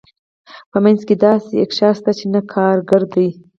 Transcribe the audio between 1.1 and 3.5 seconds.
داسې اقشار شته چې نه کارګر دي.